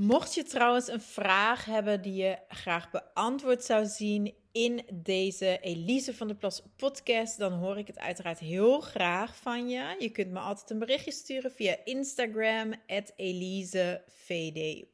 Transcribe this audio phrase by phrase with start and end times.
[0.00, 6.14] Mocht je trouwens een vraag hebben die je graag beantwoord zou zien in deze Elise
[6.14, 9.96] van der Plas podcast, dan hoor ik het uiteraard heel graag van je.
[9.98, 12.72] Je kunt me altijd een berichtje sturen via Instagram,
[13.16, 14.89] EliseVD.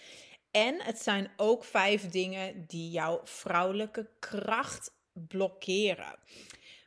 [0.52, 6.16] En het zijn ook vijf dingen die jouw vrouwelijke kracht blokkeren.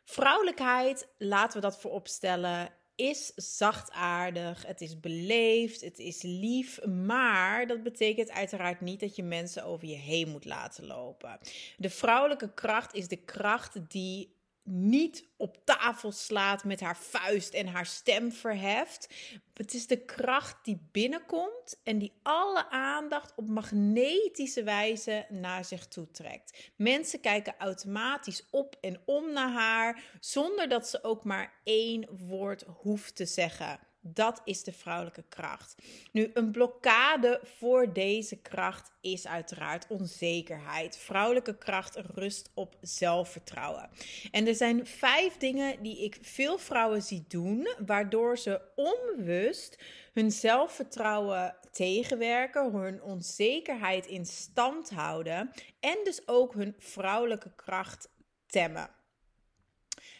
[0.04, 7.82] Vrouwelijkheid, laten we dat vooropstellen, is zachtaardig, het is beleefd, het is lief, maar dat
[7.82, 11.38] betekent uiteraard niet dat je mensen over je heen moet laten lopen.
[11.76, 14.31] De vrouwelijke kracht is de kracht die
[14.64, 19.14] niet op tafel slaat met haar vuist en haar stem verheft.
[19.54, 25.86] Het is de kracht die binnenkomt en die alle aandacht op magnetische wijze naar zich
[25.86, 26.72] toe trekt.
[26.76, 32.62] Mensen kijken automatisch op en om naar haar zonder dat ze ook maar één woord
[32.62, 33.80] hoeft te zeggen.
[34.04, 35.74] Dat is de vrouwelijke kracht.
[36.12, 40.96] Nu, een blokkade voor deze kracht is uiteraard onzekerheid.
[40.96, 43.90] Vrouwelijke kracht rust op zelfvertrouwen.
[44.30, 50.30] En er zijn vijf dingen die ik veel vrouwen zie doen, waardoor ze onbewust hun
[50.30, 58.08] zelfvertrouwen tegenwerken, hun onzekerheid in stand houden en dus ook hun vrouwelijke kracht
[58.46, 58.90] temmen.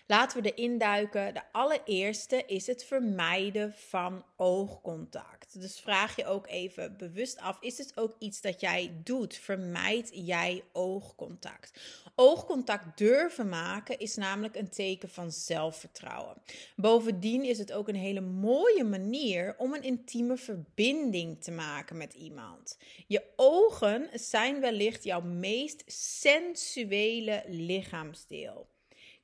[0.06, 1.34] Laten we erin duiken.
[1.34, 5.60] De allereerste is het vermijden van oogcontact.
[5.60, 9.36] Dus vraag je ook even bewust af: is het ook iets dat jij doet?
[9.36, 11.80] Vermijd jij oogcontact?
[12.14, 16.42] Oogcontact durven maken is namelijk een teken van zelfvertrouwen.
[16.76, 22.14] Bovendien is het ook een hele mooie manier om een intieme verbinding te maken met
[22.14, 22.78] iemand.
[23.06, 28.71] Je ogen zijn wellicht jouw meest sensuele lichaamsdeel.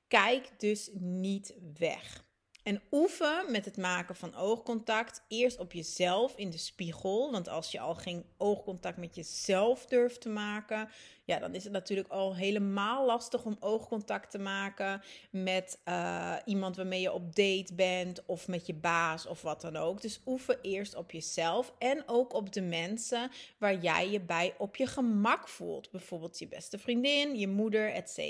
[0.09, 2.27] Kijk dus niet weg.
[2.69, 5.25] En oefen met het maken van oogcontact.
[5.29, 7.31] Eerst op jezelf in de spiegel.
[7.33, 10.89] Want als je al geen oogcontact met jezelf durft te maken.
[11.25, 16.77] Ja, dan is het natuurlijk al helemaal lastig om oogcontact te maken met uh, iemand
[16.77, 18.27] waarmee je op date bent.
[18.27, 20.01] Of met je baas of wat dan ook.
[20.01, 21.73] Dus oefen eerst op jezelf.
[21.79, 25.91] En ook op de mensen waar jij je bij op je gemak voelt.
[25.91, 28.27] Bijvoorbeeld je beste vriendin, je moeder, etc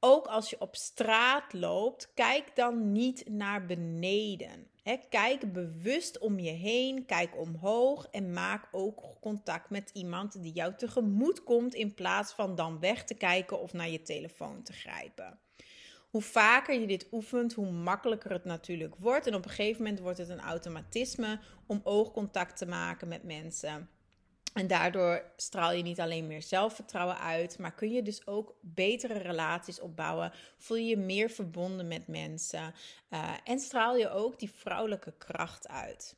[0.00, 4.66] ook als je op straat loopt, kijk dan niet naar beneden.
[5.08, 10.74] kijk bewust om je heen, kijk omhoog en maak ook contact met iemand die jou
[10.76, 15.38] tegemoet komt in plaats van dan weg te kijken of naar je telefoon te grijpen.
[16.10, 19.26] Hoe vaker je dit oefent, hoe makkelijker het natuurlijk wordt.
[19.26, 23.88] En op een gegeven moment wordt het een automatisme om oogcontact te maken met mensen.
[24.52, 29.18] En daardoor straal je niet alleen meer zelfvertrouwen uit, maar kun je dus ook betere
[29.18, 30.32] relaties opbouwen.
[30.58, 32.74] Voel je je meer verbonden met mensen
[33.10, 36.16] uh, en straal je ook die vrouwelijke kracht uit.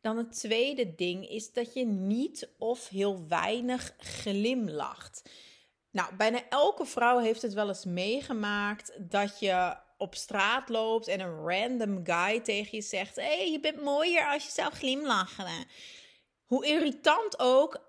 [0.00, 5.30] Dan het tweede ding is dat je niet of heel weinig glimlacht.
[5.90, 11.20] Nou, bijna elke vrouw heeft het wel eens meegemaakt dat je op straat loopt en
[11.20, 15.66] een random guy tegen je zegt: Hé, hey, je bent mooier als je zou glimlachen.
[16.48, 17.80] Hoe irritant ook,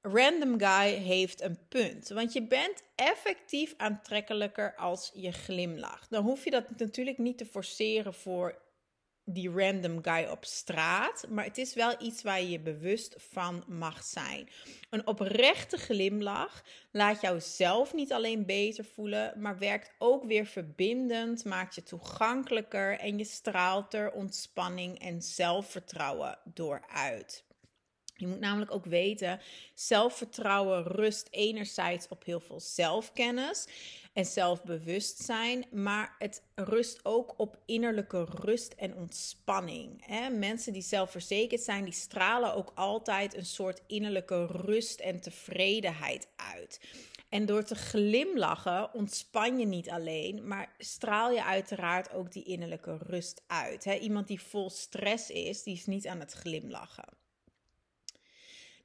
[0.00, 2.08] random guy heeft een punt.
[2.08, 6.10] Want je bent effectief aantrekkelijker als je glimlacht.
[6.10, 8.58] Dan hoef je dat natuurlijk niet te forceren voor
[9.24, 11.26] die random guy op straat.
[11.28, 14.48] Maar het is wel iets waar je je bewust van mag zijn.
[14.90, 21.44] Een oprechte glimlach laat jou zelf niet alleen beter voelen, maar werkt ook weer verbindend,
[21.44, 27.46] maakt je toegankelijker en je straalt er ontspanning en zelfvertrouwen door uit.
[28.18, 29.40] Je moet namelijk ook weten,
[29.74, 33.66] zelfvertrouwen rust enerzijds op heel veel zelfkennis
[34.12, 40.06] en zelfbewustzijn, maar het rust ook op innerlijke rust en ontspanning.
[40.38, 46.80] Mensen die zelfverzekerd zijn, die stralen ook altijd een soort innerlijke rust en tevredenheid uit.
[47.28, 52.98] En door te glimlachen ontspan je niet alleen, maar straal je uiteraard ook die innerlijke
[53.00, 53.84] rust uit.
[53.84, 57.26] iemand die vol stress is, die is niet aan het glimlachen.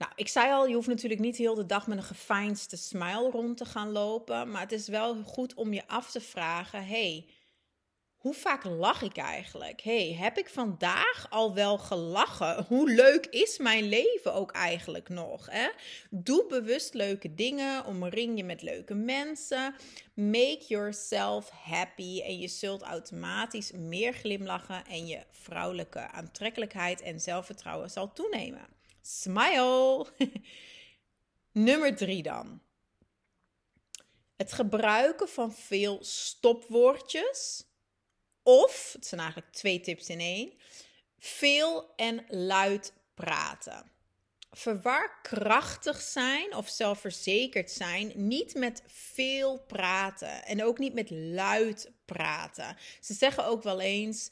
[0.03, 3.29] Nou, ik zei al, je hoeft natuurlijk niet heel de dag met een gefijnste smile
[3.29, 4.51] rond te gaan lopen.
[4.51, 7.27] Maar het is wel goed om je af te vragen: hey,
[8.15, 9.81] hoe vaak lach ik eigenlijk?
[9.81, 12.65] hey, heb ik vandaag al wel gelachen?
[12.67, 15.47] Hoe leuk is mijn leven ook eigenlijk nog?
[15.49, 15.69] Hè?
[16.09, 19.75] Doe bewust leuke dingen, omring je met leuke mensen.
[20.13, 27.89] Make yourself happy en je zult automatisch meer glimlachen en je vrouwelijke aantrekkelijkheid en zelfvertrouwen
[27.89, 28.81] zal toenemen.
[29.05, 30.07] Smile!
[31.51, 32.61] Nummer drie dan.
[34.35, 37.65] Het gebruiken van veel stopwoordjes
[38.43, 40.53] of, het zijn eigenlijk twee tips in één,
[41.19, 43.91] veel en luid praten.
[44.51, 51.91] Verwar krachtig zijn of zelfverzekerd zijn niet met veel praten en ook niet met luid
[52.05, 52.77] praten.
[53.01, 54.29] Ze zeggen ook wel eens: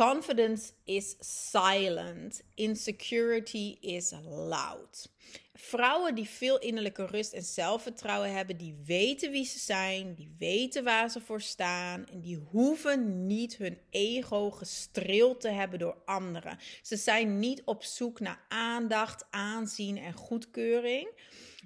[0.00, 5.12] confidence is silent, insecurity is loud.
[5.54, 10.84] Vrouwen die veel innerlijke rust en zelfvertrouwen hebben, die weten wie ze zijn, die weten
[10.84, 16.58] waar ze voor staan en die hoeven niet hun ego gestreeld te hebben door anderen.
[16.82, 21.08] Ze zijn niet op zoek naar aandacht, aanzien en goedkeuring.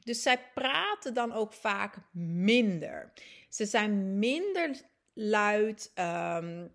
[0.04, 3.12] Dus zij praten dan ook vaak minder.
[3.48, 4.80] Ze zijn minder
[5.12, 5.92] luid.
[5.94, 6.72] Um,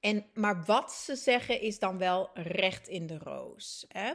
[0.00, 3.84] en, maar wat ze zeggen is dan wel recht in de roos.
[3.88, 4.12] Hè?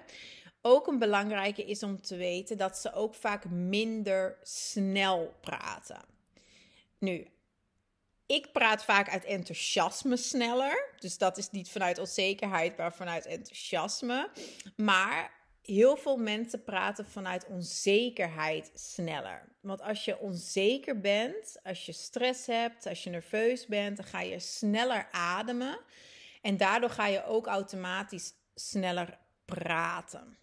[0.62, 6.02] Ook een belangrijke is om te weten dat ze ook vaak minder snel praten.
[6.98, 7.28] Nu,
[8.26, 10.90] ik praat vaak uit enthousiasme sneller.
[11.00, 14.30] Dus dat is niet vanuit onzekerheid, maar vanuit enthousiasme.
[14.76, 15.32] Maar
[15.64, 19.56] heel veel mensen praten vanuit onzekerheid sneller.
[19.62, 24.22] Want als je onzeker bent, als je stress hebt, als je nerveus bent, dan ga
[24.22, 25.80] je sneller ademen.
[26.42, 30.38] En daardoor ga je ook automatisch sneller praten.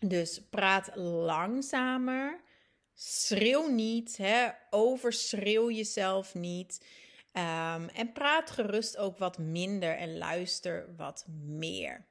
[0.00, 2.40] Dus praat langzamer.
[2.94, 4.48] Schreeuw niet, hè?
[4.70, 6.84] overschreeuw jezelf niet.
[7.32, 12.08] Um, en praat gerust ook wat minder en luister wat meer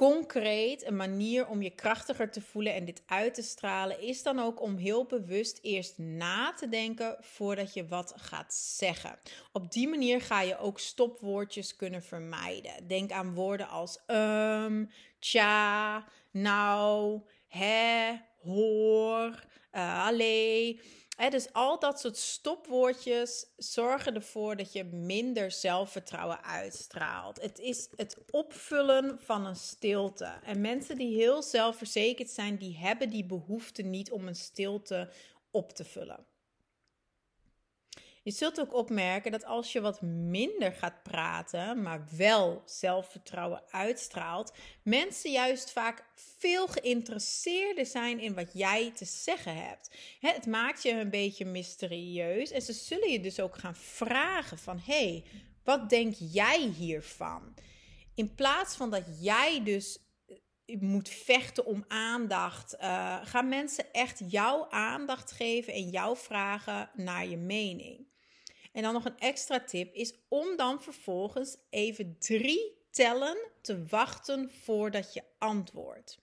[0.00, 4.38] concreet een manier om je krachtiger te voelen en dit uit te stralen is dan
[4.38, 9.18] ook om heel bewust eerst na te denken voordat je wat gaat zeggen.
[9.52, 12.86] Op die manier ga je ook stopwoordjes kunnen vermijden.
[12.86, 18.12] Denk aan woorden als um, tja, nou, hè,
[18.42, 20.80] hoor, uh, allee
[21.28, 27.42] dus al dat soort stopwoordjes zorgen ervoor dat je minder zelfvertrouwen uitstraalt.
[27.42, 30.32] Het is het opvullen van een stilte.
[30.44, 35.10] En mensen die heel zelfverzekerd zijn, die hebben die behoefte niet om een stilte
[35.50, 36.26] op te vullen.
[38.22, 44.52] Je zult ook opmerken dat als je wat minder gaat praten, maar wel zelfvertrouwen uitstraalt,
[44.82, 49.96] mensen juist vaak veel geïnteresseerder zijn in wat jij te zeggen hebt.
[50.20, 54.78] Het maakt je een beetje mysterieus en ze zullen je dus ook gaan vragen van
[54.78, 55.24] hey,
[55.64, 57.54] wat denk jij hiervan?
[58.14, 64.22] In plaats van dat jij dus eh, moet vechten om aandacht, uh, gaan mensen echt
[64.26, 68.09] jouw aandacht geven en jou vragen naar je mening.
[68.72, 74.50] En dan nog een extra tip is om dan vervolgens even drie tellen te wachten
[74.50, 76.18] voordat je antwoordt.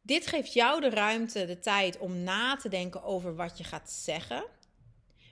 [0.00, 3.90] Dit geeft jou de ruimte, de tijd om na te denken over wat je gaat
[3.90, 4.44] zeggen.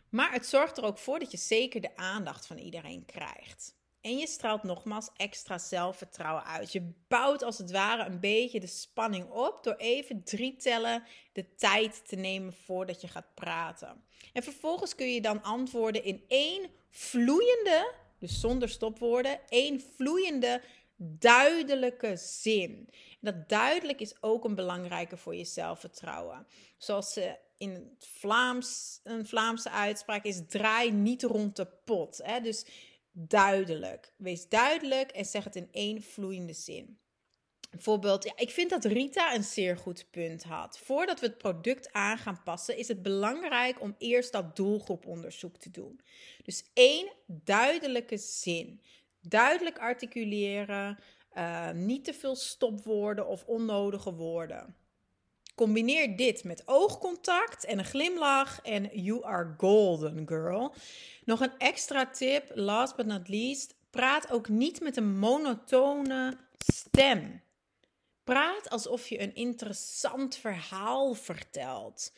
[0.09, 3.75] Maar het zorgt er ook voor dat je zeker de aandacht van iedereen krijgt.
[4.07, 6.73] En je straalt nogmaals extra zelfvertrouwen uit.
[6.73, 11.55] Je bouwt als het ware een beetje de spanning op door even drie tellen de
[11.55, 14.05] tijd te nemen voordat je gaat praten.
[14.33, 20.63] En vervolgens kun je dan antwoorden in één vloeiende, dus zonder stopwoorden, één vloeiende,
[20.97, 22.89] duidelijke zin.
[22.91, 26.47] En dat duidelijk is ook een belangrijke voor je zelfvertrouwen.
[26.79, 32.21] Zoals ze in het Vlaams, een Vlaamse uitspraak is: draai niet rond de pot.
[32.23, 32.41] Hè?
[32.41, 32.67] Dus
[33.19, 34.13] duidelijk.
[34.17, 36.99] Wees duidelijk en zeg het in één vloeiende zin.
[37.71, 40.79] Bijvoorbeeld, ja, ik vind dat Rita een zeer goed punt had.
[40.79, 45.71] Voordat we het product aan gaan passen, is het belangrijk om eerst dat doelgroeponderzoek te
[45.71, 46.01] doen.
[46.43, 48.81] Dus één duidelijke zin.
[49.21, 50.99] Duidelijk articuleren,
[51.35, 54.77] uh, niet te veel stopwoorden of onnodige woorden.
[55.57, 60.75] Combineer dit met oogcontact en een glimlach en you are golden, girl.
[61.25, 63.75] Nog een extra tip, last but not least.
[63.91, 66.39] Praat ook niet met een monotone
[66.73, 67.43] stem.
[68.25, 72.13] Praat alsof je een interessant verhaal vertelt.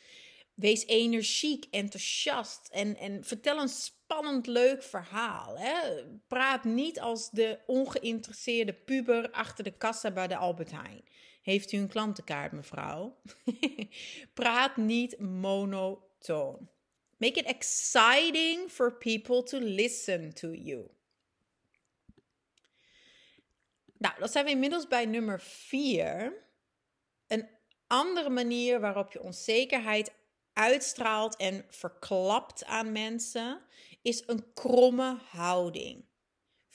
[0.53, 5.57] Wees energiek, enthousiast en, en vertel een spannend, leuk verhaal.
[5.57, 6.03] Hè?
[6.27, 11.03] Praat niet als de ongeïnteresseerde puber achter de kassa bij de Albert Heijn.
[11.41, 13.21] Heeft u een klantenkaart, mevrouw?
[14.33, 16.69] Praat niet monotoon.
[17.17, 20.87] Make it exciting for people to listen to you.
[23.97, 26.33] Nou, dat zijn we inmiddels bij nummer vier.
[27.27, 27.49] Een
[27.87, 30.11] andere manier waarop je onzekerheid
[30.53, 33.61] uitstraalt en verklapt aan mensen,
[34.01, 36.08] is een kromme houding.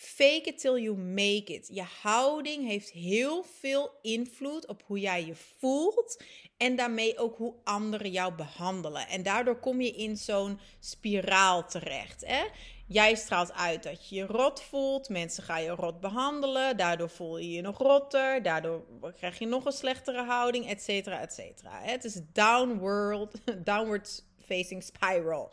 [0.05, 1.69] Fake it till you make it.
[1.73, 6.23] Je houding heeft heel veel invloed op hoe jij je voelt
[6.57, 9.09] en daarmee ook hoe anderen jou behandelen.
[9.09, 12.25] En daardoor kom je in zo'n spiraal terecht.
[12.27, 12.45] Hè?
[12.87, 15.09] Jij straalt uit dat je je rot voelt.
[15.09, 16.77] Mensen gaan je rot behandelen.
[16.77, 18.43] Daardoor voel je je nog rotter.
[18.43, 18.85] Daardoor
[19.17, 21.81] krijg je nog een slechtere houding, et cetera, et cetera.
[21.83, 23.35] Het is downward,
[23.65, 25.53] downward facing spiral.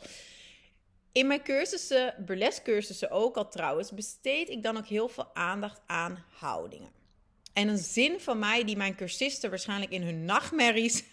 [1.11, 5.81] In mijn cursussen, burlesque cursussen ook al trouwens, besteed ik dan ook heel veel aandacht
[5.85, 6.91] aan houdingen.
[7.53, 11.03] En een zin van mij die mijn cursisten waarschijnlijk in hun nachtmerries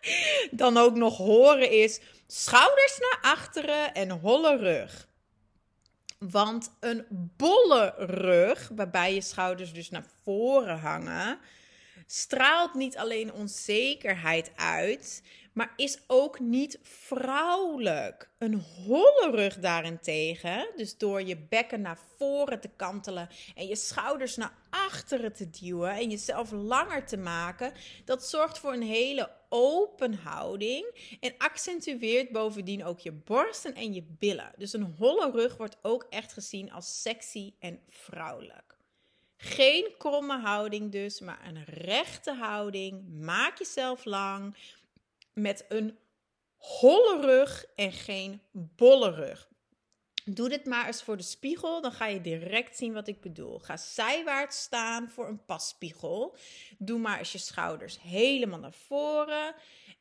[0.50, 5.08] dan ook nog horen is: schouders naar achteren en holle rug.
[6.18, 7.06] Want een
[7.36, 11.38] bolle rug, waarbij je schouders dus naar voren hangen,
[12.06, 18.30] straalt niet alleen onzekerheid uit, maar is ook niet vrouwelijk.
[18.38, 24.36] Een holle rug daarentegen, dus door je bekken naar voren te kantelen en je schouders
[24.36, 27.72] naar achteren te duwen en jezelf langer te maken,
[28.04, 34.02] dat zorgt voor een hele open houding en accentueert bovendien ook je borsten en je
[34.18, 34.52] billen.
[34.56, 38.72] Dus een holle rug wordt ook echt gezien als sexy en vrouwelijk.
[39.36, 43.04] Geen kromme houding dus, maar een rechte houding.
[43.20, 44.56] Maak jezelf lang
[45.34, 45.98] met een
[46.56, 49.50] holle rug en geen bolle rug.
[50.24, 53.58] Doe dit maar eens voor de spiegel, dan ga je direct zien wat ik bedoel.
[53.58, 56.36] Ga zijwaarts staan voor een passpiegel.
[56.78, 59.54] Doe maar eens je schouders helemaal naar voren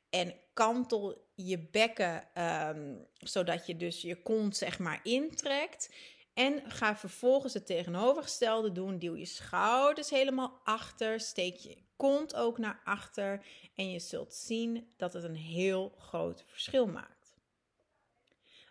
[0.10, 5.90] en kantel je bekken ehm, zodat je dus je kont zeg maar intrekt.
[6.34, 9.00] En ga vervolgens het tegenovergestelde doen.
[9.00, 11.20] Duw je schouders helemaal achter.
[11.20, 13.46] Steek je kont ook naar achter.
[13.76, 17.22] En je zult zien dat het een heel groot verschil maakt.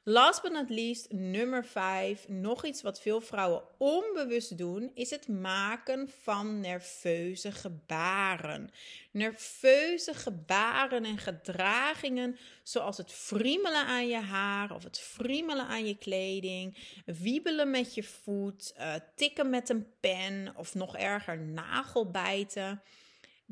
[0.05, 2.29] Last but not least, nummer 5.
[2.29, 8.71] Nog iets wat veel vrouwen onbewust doen, is het maken van nerveuze gebaren.
[9.11, 15.97] Nerveuze gebaren en gedragingen, zoals het friemelen aan je haar of het friemelen aan je
[15.99, 22.83] kleding, wiebelen met je voet, uh, tikken met een pen of nog erger nagelbijten.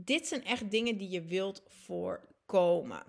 [0.04, 3.02] Dit zijn echt dingen die je wilt voorkomen.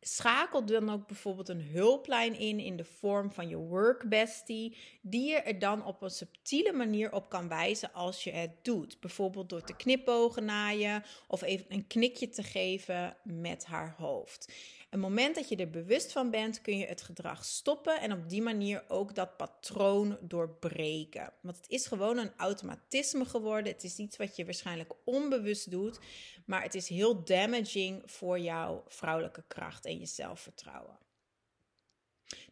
[0.00, 5.36] Schakel dan ook bijvoorbeeld een hulplijn in in de vorm van je workbestie, die je
[5.36, 9.00] er dan op een subtiele manier op kan wijzen als je het doet.
[9.00, 14.52] Bijvoorbeeld door te knipogen naar je of even een knikje te geven met haar hoofd.
[14.94, 18.28] Een moment dat je er bewust van bent, kun je het gedrag stoppen en op
[18.28, 21.32] die manier ook dat patroon doorbreken.
[21.40, 23.72] Want het is gewoon een automatisme geworden.
[23.72, 25.98] Het is iets wat je waarschijnlijk onbewust doet,
[26.46, 30.98] maar het is heel damaging voor jouw vrouwelijke kracht en je zelfvertrouwen.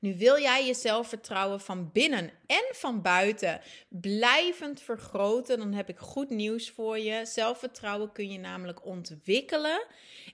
[0.01, 5.99] Nu wil jij je zelfvertrouwen van binnen en van buiten blijvend vergroten, dan heb ik
[5.99, 7.27] goed nieuws voor je.
[7.27, 9.87] Zelfvertrouwen kun je namelijk ontwikkelen.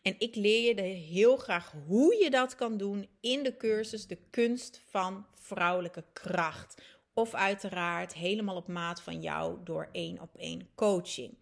[0.03, 4.19] En ik leer je heel graag hoe je dat kan doen in de cursus De
[4.31, 6.83] kunst van vrouwelijke kracht.
[7.15, 11.39] Of uiteraard helemaal op maat van jou door één op één coaching.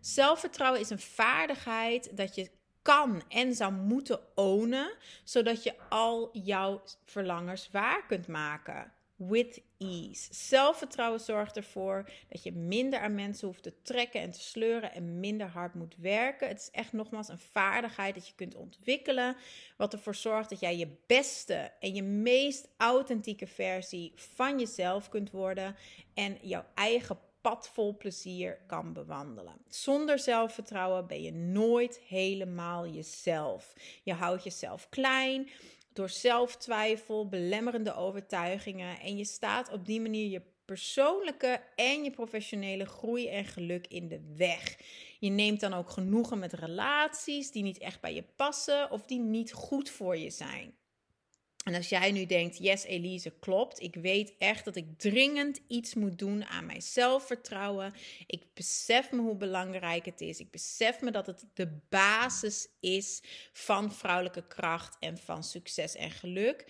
[0.00, 2.50] Zelfvertrouwen is een vaardigheid dat je
[2.82, 8.92] kan en zou moeten ownen, zodat je al jouw verlangens waar kunt maken.
[9.16, 10.34] With ease.
[10.34, 15.20] Zelfvertrouwen zorgt ervoor dat je minder aan mensen hoeft te trekken en te sleuren en
[15.20, 16.48] minder hard moet werken.
[16.48, 19.36] Het is echt nogmaals een vaardigheid dat je kunt ontwikkelen,
[19.76, 25.30] wat ervoor zorgt dat jij je beste en je meest authentieke versie van jezelf kunt
[25.30, 25.76] worden
[26.14, 29.56] en jouw eigen pad vol plezier kan bewandelen.
[29.68, 33.72] Zonder zelfvertrouwen ben je nooit helemaal jezelf.
[34.02, 35.48] Je houdt jezelf klein
[35.92, 42.86] door zelftwijfel, belemmerende overtuigingen en je staat op die manier je persoonlijke en je professionele
[42.86, 44.76] groei en geluk in de weg.
[45.18, 49.18] Je neemt dan ook genoegen met relaties die niet echt bij je passen of die
[49.18, 50.74] niet goed voor je zijn.
[51.64, 53.80] En als jij nu denkt, yes Elise, klopt.
[53.80, 57.94] Ik weet echt dat ik dringend iets moet doen aan mijn zelfvertrouwen.
[58.26, 60.40] Ik besef me hoe belangrijk het is.
[60.40, 63.20] Ik besef me dat het de basis is
[63.52, 66.66] van vrouwelijke kracht en van succes en geluk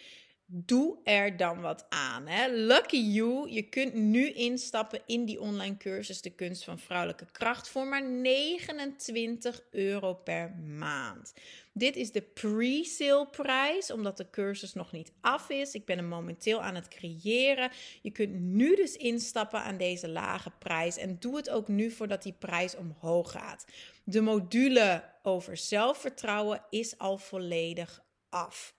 [0.52, 2.26] doe er dan wat aan.
[2.26, 2.48] Hè?
[2.48, 7.68] Lucky you, je kunt nu instappen in die online cursus De Kunst van Vrouwelijke Kracht
[7.68, 11.32] voor maar 29 euro per maand.
[11.72, 15.74] Dit is de pre-sale prijs, omdat de cursus nog niet af is.
[15.74, 17.70] Ik ben hem momenteel aan het creëren.
[18.02, 22.22] Je kunt nu dus instappen aan deze lage prijs en doe het ook nu voordat
[22.22, 23.64] die prijs omhoog gaat.
[24.04, 28.78] De module over zelfvertrouwen is al volledig af.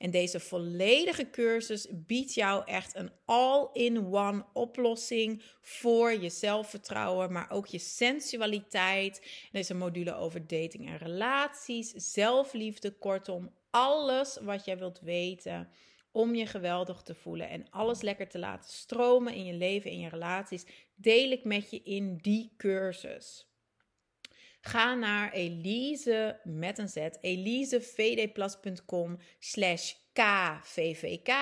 [0.00, 7.66] En deze volledige cursus biedt jou echt een all-in-one oplossing voor je zelfvertrouwen, maar ook
[7.66, 9.22] je sensualiteit.
[9.52, 15.68] Deze module over dating en relaties, zelfliefde, kortom, alles wat jij wilt weten
[16.12, 20.00] om je geweldig te voelen en alles lekker te laten stromen in je leven, in
[20.00, 20.64] je relaties,
[20.94, 23.49] deel ik met je in die cursus.
[24.60, 31.32] Ga naar Elise met een z, elisevdplus.com slash kvvk,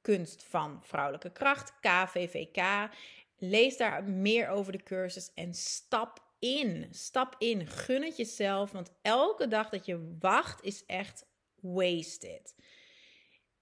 [0.00, 2.88] kunst van vrouwelijke kracht, kvvk.
[3.36, 6.88] Lees daar meer over de cursus en stap in.
[6.90, 11.26] Stap in, gun het jezelf, want elke dag dat je wacht is echt
[11.60, 12.54] wasted.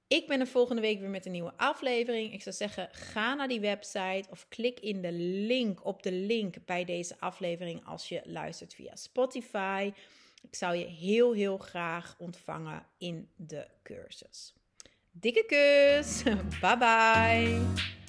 [0.08, 2.32] Ik ben er volgende week weer met een nieuwe aflevering.
[2.32, 6.54] Ik zou zeggen, ga naar die website of klik in de link op de link
[6.64, 9.92] bij deze aflevering als je luistert via Spotify.
[10.42, 14.54] Ik zou je heel, heel graag ontvangen in de cursus.
[15.10, 16.22] Dikke kus.
[16.60, 18.05] Bye bye.